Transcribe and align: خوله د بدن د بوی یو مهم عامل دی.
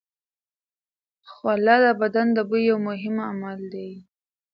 خوله 1.31 1.75
د 1.83 1.85
بدن 2.01 2.27
د 2.37 2.39
بوی 2.49 2.63
یو 2.71 2.77
مهم 2.87 3.15
عامل 3.27 3.59
دی. 3.73 3.89